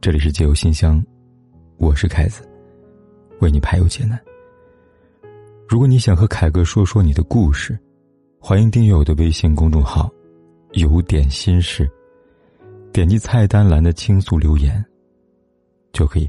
[0.00, 1.04] 这里是解忧信箱，
[1.76, 2.40] 我是凯子，
[3.40, 4.18] 为你排忧解难。
[5.68, 7.78] 如果你想和凯哥说说你的故事，
[8.38, 10.10] 欢迎订阅我的微信公众号
[10.72, 11.86] “有点心事”，
[12.94, 14.82] 点击菜单栏的倾诉留言，
[15.92, 16.26] 就可以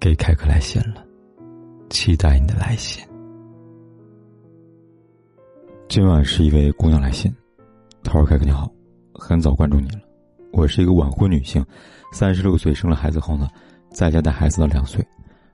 [0.00, 1.06] 给凯哥来信了。
[1.90, 3.06] 期待你的来信。
[5.88, 7.32] 今晚是一位姑娘来信，
[8.02, 8.68] 她说：“凯哥你好，
[9.14, 10.00] 很早关注你了，
[10.52, 11.64] 我是一个晚婚女性。”
[12.12, 13.48] 三十六岁生了孩子后呢，
[13.90, 15.02] 在家带孩子到两岁，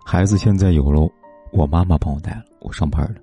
[0.05, 1.09] 孩子现在有了
[1.53, 3.15] 我妈妈帮我带了，我上班了。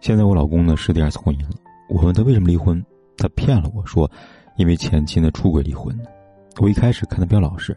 [0.00, 1.56] 现在我老公呢是第二次婚姻了，
[1.88, 2.84] 我问他为什么离婚，
[3.16, 4.08] 他骗了我说，
[4.56, 6.04] 因为前妻呢出轨离婚的。
[6.58, 7.74] 我一开始看他比较老实，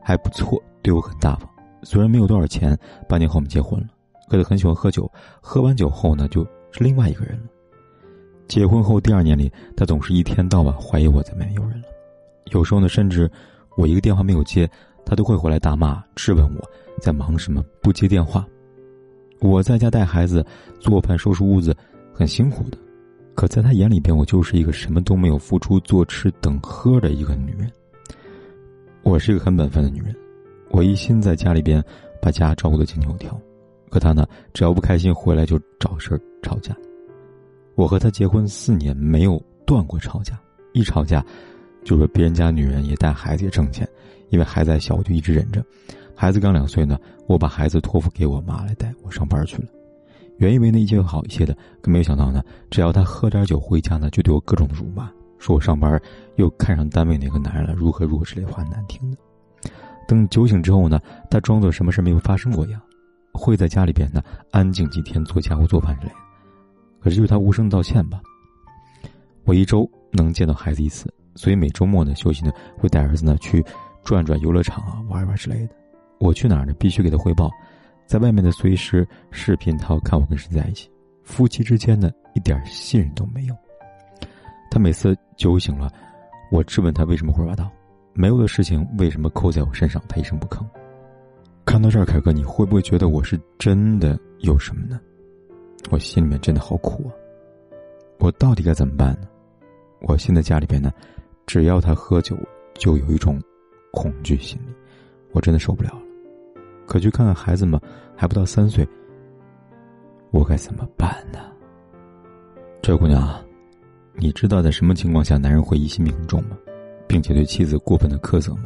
[0.00, 1.48] 还不错，对我很大方。
[1.84, 2.76] 虽然没有多少钱，
[3.08, 3.86] 半年后我们结婚了，
[4.28, 5.08] 可他很喜欢喝酒，
[5.40, 7.44] 喝完酒后呢就是另外一个人了。
[8.48, 11.86] 结婚后第二年里，他总是一天到晚怀疑我在外面有人了，
[12.52, 13.30] 有时候呢甚至。
[13.74, 14.70] 我一个电话没有接，
[15.02, 18.46] 他都会回来大骂、质问我在忙什么，不接电话。
[19.40, 20.44] 我在家带孩子、
[20.78, 21.74] 做饭、收拾屋子，
[22.12, 22.76] 很辛苦的。
[23.34, 27.66] 可在他眼里边，我就是一个什么都没有付出、做吃等喝的一个女人。
[29.04, 30.14] 我是一个很本分的女人，
[30.70, 31.82] 我一心在家里边
[32.20, 33.40] 把家照顾的井井有条。
[33.88, 36.76] 可他呢，只要不开心，回来就找事儿吵架。
[37.74, 40.38] 我和他结婚四年，没有断过吵架，
[40.74, 41.24] 一吵架。
[41.84, 43.88] 就说别人家女人也带孩子也挣钱，
[44.30, 45.64] 因为孩子还小，我就一直忍着。
[46.14, 49.64] 孩子刚两岁呢，我把孩子托付给我妈来带，我上班去了。
[50.38, 56.00] 原以为那一切会好一些的，可没有想到呢，只要他喝点酒回家呢，就对我各种辱骂，说我上班
[56.36, 59.18] 又看上单位那个男人了，如何如何之类话难听的。
[60.06, 62.80] 等酒醒之后呢，他装作什么事没有发生过一样，
[63.32, 66.12] 会在家里边呢安静几天做家务做饭之类。
[67.00, 68.20] 可是就是他无声道歉吧。
[69.44, 71.12] 我一周能见到孩子一次。
[71.34, 73.64] 所以每周末呢，休息呢，会带儿子呢去
[74.04, 75.74] 转转游乐场啊，玩一玩之类的。
[76.18, 77.50] 我去哪儿呢，必须给他汇报。
[78.06, 80.90] 在外面的随时视频，他要看我跟谁在一起。
[81.22, 83.56] 夫妻之间呢，一点信任都没有。
[84.70, 85.90] 他每次酒醒了，
[86.50, 87.70] 我质问他为什么胡说八道，
[88.12, 90.64] 没有的事情为什么扣在我身上，他一声不吭。
[91.64, 95.00] 看到这儿，凯哥，你会不会觉得我是真的有什么呢？
[95.90, 97.14] 我心里面真的好苦啊！
[98.18, 99.28] 我到底该怎么办呢？
[100.02, 100.92] 我现在家里边呢。
[101.46, 102.36] 只要他喝酒，
[102.74, 103.40] 就有一种
[103.92, 104.72] 恐惧心理，
[105.32, 106.02] 我真的受不了了。
[106.86, 107.80] 可去看看孩子们，
[108.16, 108.86] 还不到三岁，
[110.30, 111.38] 我该怎么办呢？
[112.80, 113.42] 这姑娘，
[114.14, 116.56] 你知道在什么情况下男人会疑心病重吗？
[117.06, 118.64] 并且对妻子过分的苛责吗？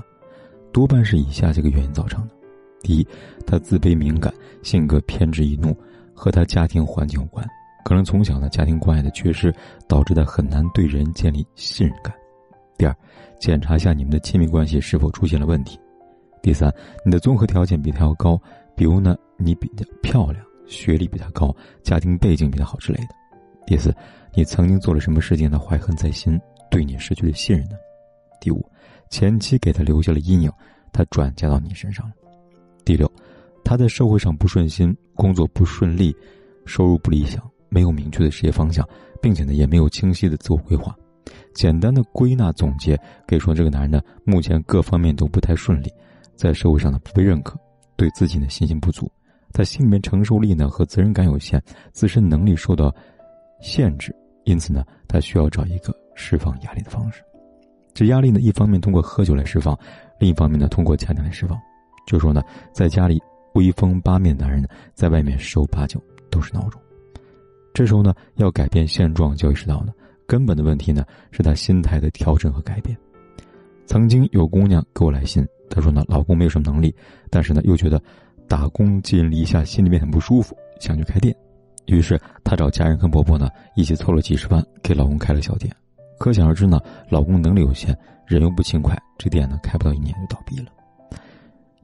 [0.72, 2.34] 多半是以下这个原因造成的：
[2.82, 3.06] 第一，
[3.46, 4.32] 他自卑敏感，
[4.62, 5.76] 性格偏执易怒，
[6.14, 7.44] 和他家庭环境有关，
[7.84, 9.52] 可能从小的家庭关爱的缺失，
[9.88, 12.14] 导致他很难对人建立信任感。
[12.78, 12.94] 第二，
[13.38, 15.78] 检查一下你们的亲密关系是否出现了问题。
[16.42, 16.72] 第三，
[17.04, 18.40] 你的综合条件比他要高，
[18.76, 23.08] 比如呢，你比较漂亮，学历比他高，家庭背景比他好之类的。
[23.66, 23.92] 第四，
[24.34, 26.38] 你曾经做了什么事情他怀恨在心，
[26.70, 27.76] 对你失去了信任呢？
[28.40, 28.64] 第五，
[29.10, 30.52] 前妻给他留下了阴影，
[30.92, 32.12] 他转嫁到你身上了。
[32.84, 33.10] 第六，
[33.64, 36.14] 他在社会上不顺心，工作不顺利，
[36.64, 38.88] 收入不理想，没有明确的事业方向，
[39.20, 40.94] 并且呢，也没有清晰的自我规划。
[41.54, 45.92] 简单的归纳总结，可以说这个男人呢，目前各方面都不太顺利，
[46.34, 47.58] 在社会上呢不被认可，
[47.96, 49.10] 对自己的信心不足，
[49.52, 51.60] 他心里面承受力呢和责任感有限，
[51.92, 52.94] 自身能力受到
[53.60, 54.14] 限制，
[54.44, 57.22] 因此呢，他需要找一个释放压力的方式。
[57.94, 59.78] 这压力呢，一方面通过喝酒来释放，
[60.20, 61.58] 另一方面呢，通过家庭来释放。
[62.06, 63.18] 就说呢，在家里
[63.54, 65.98] 威风八面的男人呢，在外面十有八九
[66.30, 66.80] 都是孬种。
[67.72, 69.92] 这时候呢，要改变现状，就意识到呢。
[70.26, 72.96] 根本的问题呢，是他心态的调整和改变。
[73.86, 76.92] 曾经有姑娘给我来信，她说呢，老公没有什么能力，
[77.30, 78.02] 但是呢，又觉得
[78.48, 81.34] 打工寄人篱下，心里面很不舒服，想去开店。
[81.86, 85.72] 于是她找家人跟婆婆呢，一起凑了几十万，给老公开了小店。
[86.18, 90.66] 可想而知呢，老公能力有限，人又不勤快，这店呢，开不到一年就倒闭了。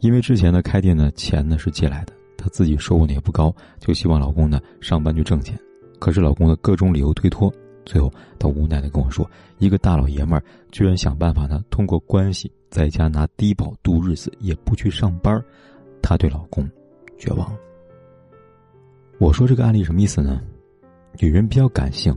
[0.00, 5.56] 因为之前的开店呢，钱呢是借来的，她自己收入呢也不高，就希望老公呢上班去挣钱。
[6.00, 7.53] 可是老公的各种理由推脱。
[7.84, 15.43] 最后，他无奈的跟我说：“一个大老爷们儿居然想办法呢，通过关系在家拿低保度日子，也不去上班。”
[16.02, 16.69] 她对老公
[17.19, 17.58] 绝望了。
[19.19, 20.43] 我说这个案例什么意思呢？
[21.20, 22.17] 女人比较感性，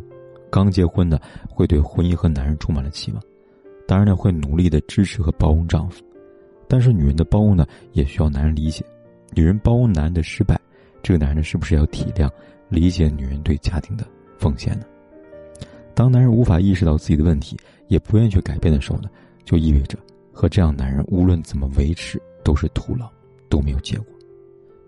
[0.49, 3.21] 刚结婚的会对婚姻和男人充满了期望，
[3.87, 6.03] 当然呢会努力的支持和包容丈夫。
[6.67, 8.83] 但是女人的包容呢，也需要男人理解。
[9.33, 10.59] 女人包容男人的失败，
[11.03, 12.29] 这个男人是不是要体谅、
[12.69, 14.07] 理解女人对家庭的
[14.39, 14.85] 奉献呢？
[15.95, 17.57] 当男人无法意识到自己的问题，
[17.87, 19.09] 也不愿意去改变的时候呢，
[19.45, 19.97] 就意味着
[20.31, 23.09] 和这样男人无论怎么维持都是徒劳，
[23.49, 24.05] 都没有结果。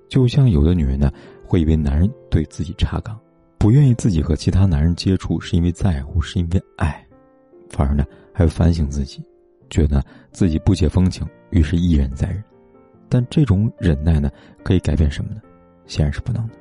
[0.10, 1.12] 就像有的女人呢，
[1.46, 3.18] 会以为男人对自己差岗，
[3.58, 7.06] 不愿意自己和其他男人接触，是因为在乎，是因为爱，
[7.70, 9.24] 反而呢还会反省自己，
[9.70, 12.44] 觉得自己不解风情，于是一忍再忍。
[13.10, 14.30] 但这种忍耐呢，
[14.64, 15.42] 可以改变什么呢？
[15.86, 16.54] 显然是不能的。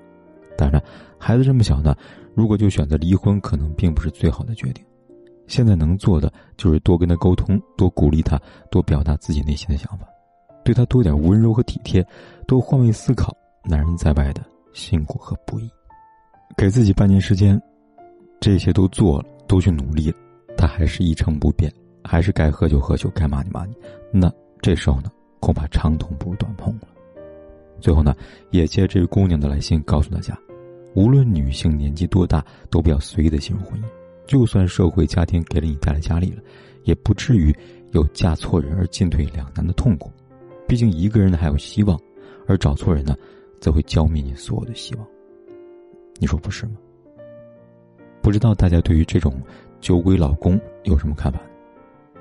[0.56, 0.82] 当然，
[1.18, 1.94] 孩子这么小呢，
[2.34, 4.84] 如果就选择离婚，可能并不是最好的决定。
[5.46, 10.06] 现在能做的就是多跟他沟通，多鼓励他，多表达自己内心的想法，
[10.64, 12.04] 对他多点温柔和体贴，
[12.46, 14.42] 多换位思考男人在外的
[14.72, 15.70] 辛苦和不易。
[16.56, 17.60] 给自己半年时间，
[18.40, 20.16] 这些都做了，都去努力了，
[20.56, 21.72] 他还是一成不变，
[22.02, 23.74] 还是该喝酒喝酒，该骂你骂你，
[24.10, 26.88] 那这时候呢，恐怕长痛不如短痛了。
[27.80, 28.14] 最后呢，
[28.50, 30.36] 也借这位姑娘的来信告诉大家，
[30.96, 33.84] 无论女性年纪多大，都不要随意的进入婚姻。
[34.26, 36.42] 就算社会家庭给了你带来压力了，
[36.84, 37.54] 也不至于
[37.92, 40.10] 有嫁错人而进退两难的痛苦。
[40.66, 42.00] 毕竟一个人还有希望，
[42.48, 43.14] 而找错人呢，
[43.60, 45.06] 则会浇灭你所有的希望。
[46.18, 46.72] 你说不是吗？
[48.22, 49.38] 不知道大家对于这种
[49.82, 51.38] 酒鬼老公有什么看法？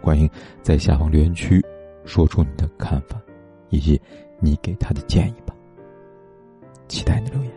[0.02, 0.30] 欢迎
[0.62, 1.66] 在下方留言区
[2.04, 3.20] 说出你的看法，
[3.70, 4.00] 以及
[4.38, 5.56] 你给他的建议吧。
[6.90, 7.52] 期待你的留言。